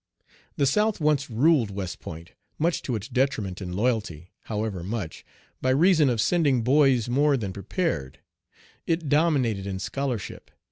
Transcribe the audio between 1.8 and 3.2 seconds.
Point, much to its